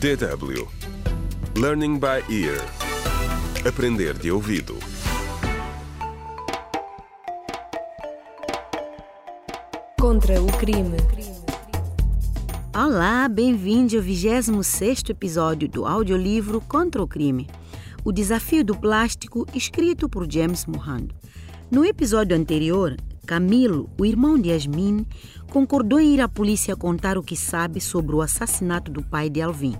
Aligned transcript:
DW 0.00 0.68
Learning 1.56 1.98
by 1.98 2.22
Ear 2.28 2.60
Aprender 3.66 4.12
de 4.14 4.30
ouvido 4.30 4.76
Contra 9.98 10.42
o 10.42 10.46
crime. 10.58 10.96
Olá, 12.76 13.28
bem-vindo 13.28 13.96
ao 13.96 14.02
26º 14.02 15.10
episódio 15.10 15.68
do 15.68 15.86
audiolivro 15.86 16.60
Contra 16.60 17.02
o 17.02 17.06
Crime. 17.06 17.48
O 18.04 18.12
desafio 18.12 18.64
do 18.64 18.76
plástico, 18.76 19.46
escrito 19.54 20.08
por 20.08 20.30
James 20.30 20.66
Mohando. 20.66 21.14
No 21.70 21.84
episódio 21.84 22.36
anterior, 22.36 22.96
Camilo, 23.24 23.90
o 23.98 24.04
irmão 24.04 24.38
de 24.38 24.50
Yasmin, 24.50 25.06
concordou 25.50 25.98
em 25.98 26.14
ir 26.14 26.20
à 26.20 26.28
polícia 26.28 26.76
contar 26.76 27.16
o 27.16 27.22
que 27.22 27.36
sabe 27.36 27.80
sobre 27.80 28.14
o 28.14 28.20
assassinato 28.20 28.90
do 28.90 29.02
pai 29.02 29.30
de 29.30 29.40
Alvin. 29.40 29.76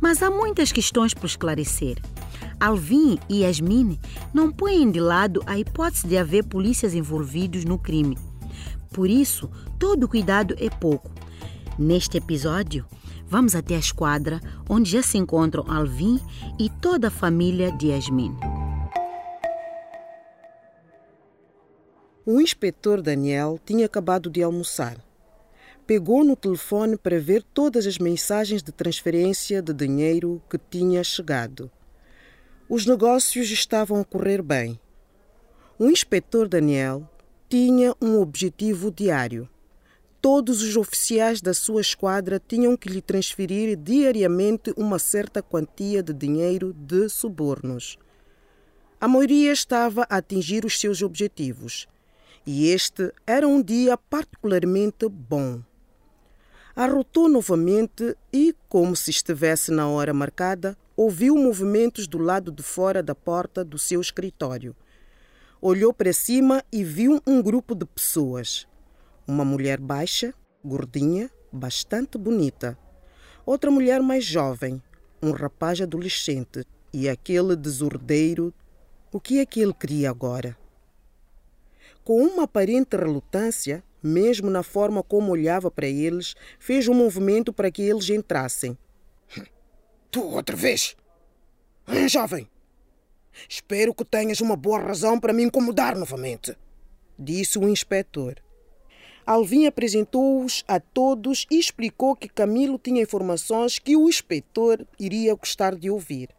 Mas 0.00 0.22
há 0.22 0.30
muitas 0.30 0.70
questões 0.70 1.14
por 1.14 1.26
esclarecer. 1.26 1.96
Alvin 2.60 3.18
e 3.28 3.42
Yasmin 3.42 3.98
não 4.32 4.52
põem 4.52 4.90
de 4.90 5.00
lado 5.00 5.42
a 5.46 5.58
hipótese 5.58 6.06
de 6.06 6.16
haver 6.16 6.44
polícias 6.44 6.94
envolvidos 6.94 7.64
no 7.64 7.78
crime. 7.78 8.16
Por 8.92 9.08
isso, 9.08 9.50
todo 9.78 10.08
cuidado 10.08 10.54
é 10.58 10.68
pouco. 10.68 11.10
Neste 11.78 12.18
episódio, 12.18 12.84
vamos 13.26 13.54
até 13.54 13.74
a 13.74 13.80
esquadra 13.80 14.40
onde 14.68 14.90
já 14.90 15.02
se 15.02 15.16
encontram 15.16 15.64
Alvin 15.66 16.20
e 16.58 16.68
toda 16.68 17.08
a 17.08 17.10
família 17.10 17.72
de 17.72 17.88
Yasmin. 17.88 18.36
O 22.24 22.40
inspetor 22.40 23.02
Daniel 23.02 23.58
tinha 23.66 23.84
acabado 23.84 24.30
de 24.30 24.44
almoçar. 24.44 24.96
Pegou 25.84 26.22
no 26.22 26.36
telefone 26.36 26.96
para 26.96 27.18
ver 27.18 27.42
todas 27.42 27.84
as 27.84 27.98
mensagens 27.98 28.62
de 28.62 28.70
transferência 28.70 29.60
de 29.60 29.74
dinheiro 29.74 30.40
que 30.48 30.56
tinha 30.56 31.02
chegado. 31.02 31.68
Os 32.68 32.86
negócios 32.86 33.50
estavam 33.50 33.98
a 34.00 34.04
correr 34.04 34.40
bem. 34.40 34.78
O 35.76 35.86
inspetor 35.86 36.46
Daniel 36.46 37.10
tinha 37.48 37.92
um 38.00 38.20
objetivo 38.20 38.92
diário. 38.92 39.48
Todos 40.20 40.62
os 40.62 40.76
oficiais 40.76 41.40
da 41.40 41.52
sua 41.52 41.80
esquadra 41.80 42.38
tinham 42.38 42.76
que 42.76 42.88
lhe 42.88 43.02
transferir 43.02 43.76
diariamente 43.76 44.72
uma 44.76 45.00
certa 45.00 45.42
quantia 45.42 46.04
de 46.04 46.12
dinheiro 46.12 46.72
de 46.72 47.08
subornos. 47.08 47.98
A 49.00 49.08
maioria 49.08 49.50
estava 49.50 50.06
a 50.08 50.18
atingir 50.18 50.64
os 50.64 50.78
seus 50.78 51.02
objetivos 51.02 51.88
e 52.46 52.68
este 52.68 53.12
era 53.26 53.46
um 53.46 53.62
dia 53.62 53.96
particularmente 53.96 55.08
bom. 55.08 55.62
Arrotou 56.74 57.28
novamente 57.28 58.16
e, 58.32 58.54
como 58.68 58.96
se 58.96 59.10
estivesse 59.10 59.70
na 59.70 59.88
hora 59.88 60.12
marcada, 60.12 60.76
ouviu 60.96 61.36
movimentos 61.36 62.06
do 62.06 62.18
lado 62.18 62.50
de 62.50 62.62
fora 62.62 63.02
da 63.02 63.14
porta 63.14 63.64
do 63.64 63.78
seu 63.78 64.00
escritório. 64.00 64.74
Olhou 65.60 65.92
para 65.92 66.12
cima 66.12 66.64
e 66.72 66.82
viu 66.82 67.20
um 67.26 67.42
grupo 67.42 67.74
de 67.74 67.84
pessoas. 67.84 68.66
Uma 69.26 69.44
mulher 69.44 69.78
baixa, 69.78 70.34
gordinha, 70.64 71.30
bastante 71.52 72.18
bonita. 72.18 72.76
Outra 73.46 73.70
mulher 73.70 74.00
mais 74.00 74.24
jovem, 74.24 74.82
um 75.22 75.30
rapaz 75.30 75.80
adolescente 75.80 76.64
e 76.92 77.08
aquele 77.08 77.54
desordeiro. 77.54 78.52
O 79.12 79.20
que 79.20 79.38
é 79.38 79.46
que 79.46 79.60
ele 79.60 79.74
queria 79.74 80.10
agora? 80.10 80.56
Com 82.04 82.20
uma 82.20 82.44
aparente 82.44 82.96
relutância, 82.96 83.82
mesmo 84.02 84.50
na 84.50 84.62
forma 84.62 85.02
como 85.02 85.30
olhava 85.30 85.70
para 85.70 85.86
eles, 85.86 86.34
fez 86.58 86.88
um 86.88 86.94
movimento 86.94 87.52
para 87.52 87.70
que 87.70 87.82
eles 87.82 88.10
entrassem. 88.10 88.76
Tu 90.10 90.20
outra 90.22 90.56
vez? 90.56 90.96
Hein, 91.88 92.08
jovem? 92.08 92.48
Espero 93.48 93.94
que 93.94 94.04
tenhas 94.04 94.40
uma 94.40 94.56
boa 94.56 94.80
razão 94.80 95.18
para 95.18 95.32
me 95.32 95.42
incomodar 95.42 95.96
novamente, 95.96 96.56
disse 97.18 97.58
o 97.58 97.68
inspetor. 97.68 98.34
Alvin 99.24 99.66
apresentou-os 99.66 100.64
a 100.66 100.80
todos 100.80 101.46
e 101.50 101.58
explicou 101.58 102.16
que 102.16 102.28
Camilo 102.28 102.78
tinha 102.78 103.02
informações 103.02 103.78
que 103.78 103.96
o 103.96 104.08
inspetor 104.08 104.84
iria 104.98 105.34
gostar 105.34 105.76
de 105.76 105.88
ouvir. 105.88 106.30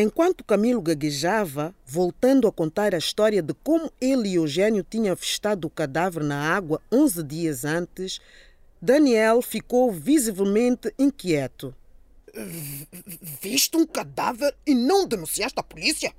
Enquanto 0.00 0.44
Camilo 0.44 0.80
gaguejava, 0.80 1.74
voltando 1.84 2.46
a 2.46 2.52
contar 2.52 2.94
a 2.94 2.98
história 2.98 3.42
de 3.42 3.52
como 3.52 3.90
ele 4.00 4.28
e 4.28 4.34
Eugênio 4.36 4.86
tinham 4.88 5.10
avistado 5.10 5.66
o 5.66 5.70
cadáver 5.70 6.22
na 6.22 6.54
água 6.54 6.80
11 6.92 7.20
dias 7.24 7.64
antes, 7.64 8.20
Daniel 8.80 9.42
ficou 9.42 9.90
visivelmente 9.90 10.94
inquieto. 10.96 11.74
Viste 13.42 13.76
um 13.76 13.84
cadáver 13.84 14.54
e 14.64 14.72
não 14.72 15.04
denunciaste 15.04 15.58
à 15.58 15.64
polícia? 15.64 16.14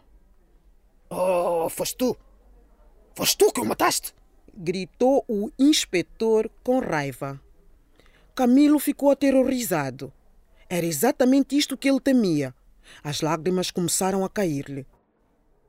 Oh, 1.10 1.70
foste 1.70 1.96
tu! 1.96 2.18
Foste 3.16 3.38
tu 3.38 3.50
que 3.50 3.62
o 3.62 3.66
mataste! 3.66 4.14
Gritou 4.54 5.24
o 5.26 5.50
inspetor 5.58 6.52
com 6.66 6.80
raiva. 6.80 7.42
Camilo 8.36 8.78
ficou 8.78 9.10
aterrorizado. 9.10 10.12
Era 10.70 10.86
exatamente 10.86 11.58
isto 11.58 11.78
que 11.78 11.90
ele 11.90 12.02
temia. 12.02 12.54
As 13.04 13.22
lágrimas 13.22 13.72
começaram 13.72 14.24
a 14.26 14.30
cair-lhe. 14.30 14.86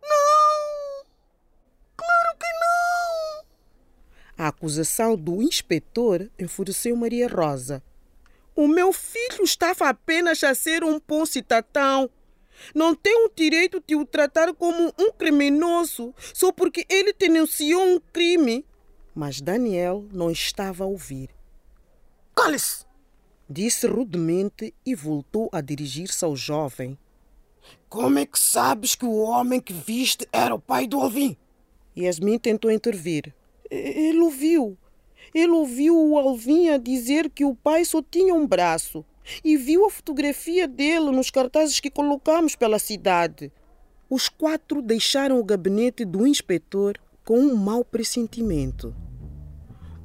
Não! 0.03 1.05
Claro 1.97 2.39
que 2.39 2.47
não! 2.47 3.45
A 4.39 4.49
acusação 4.49 5.17
do 5.17 5.43
inspetor 5.43 6.31
enfureceu 6.39 6.97
Maria 6.97 7.29
Rosa. 7.29 7.83
O 8.55 8.67
meu 8.67 8.93
filho 8.93 9.43
estava 9.43 9.89
apenas 9.89 10.43
a 10.45 10.55
ser 10.55 10.83
um 10.85 11.01
bom 11.07 11.25
cidadão. 11.25 12.11
Não 12.75 12.95
tem 12.95 13.25
o 13.25 13.31
direito 13.35 13.83
de 13.87 13.97
o 13.97 14.05
tratar 14.05 14.53
como 14.55 14.93
um 14.99 15.13
criminoso 15.13 16.15
só 16.35 16.53
porque 16.53 16.85
ele 16.89 17.13
denunciou 17.13 17.83
um 17.83 18.01
crime. 18.13 18.67
Mas 19.15 19.41
Daniel 19.41 20.05
não 20.13 20.31
estava 20.31 20.85
a 20.85 20.87
ouvir. 20.87 21.31
Cale-se! 22.35 22.85
Disse 23.49 23.87
rudemente 23.87 24.73
e 24.87 24.95
voltou 24.95 25.49
a 25.53 25.61
dirigir-se 25.61 26.25
ao 26.25 26.37
jovem. 26.37 26.97
Como 27.89 28.19
é 28.19 28.27
que 28.27 28.39
sabes 28.39 28.95
que 28.95 29.05
o 29.05 29.17
homem 29.17 29.61
que 29.61 29.73
viste 29.73 30.29
era 30.33 30.55
o 30.55 30.61
pai 30.61 30.87
do 30.87 31.01
Alvin? 31.01 31.37
Yasmin 31.97 32.39
tentou 32.39 32.71
intervir. 32.71 33.35
Ele 33.71 34.21
ouviu. 34.21 34.77
Ele 35.35 35.53
ouviu 35.53 35.97
o 35.97 36.19
Alvin 36.19 36.71
a 36.71 36.79
dizer 36.79 37.31
que 37.31 37.45
o 37.45 37.55
pai 37.55 37.85
só 37.85 38.03
tinha 38.03 38.35
um 38.35 38.47
braço 38.47 39.05
e 39.45 39.57
viu 39.57 39.87
a 39.87 39.91
fotografia 39.91 40.67
dele 40.67 41.11
nos 41.11 41.31
cartazes 41.31 41.79
que 41.79 41.91
colocamos 41.91 42.57
pela 42.57 42.79
cidade. 42.79 43.53
Os 44.09 44.29
quatro 44.29 44.83
deixaram 44.83 45.39
o 45.39 45.45
gabinete 45.45 46.05
do 46.05 46.27
inspetor 46.27 46.99
com 47.25 47.39
um 47.39 47.55
mau 47.55 47.85
pressentimento. 47.85 48.95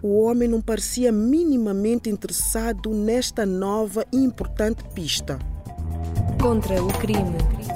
O 0.03 0.21
homem 0.21 0.47
não 0.47 0.61
parecia 0.61 1.11
minimamente 1.11 2.09
interessado 2.09 2.91
nesta 2.93 3.45
nova 3.45 4.05
e 4.13 4.17
importante 4.17 4.83
pista. 4.93 5.39
Contra 6.45 6.79
o 6.79 6.87
crime. 6.89 7.74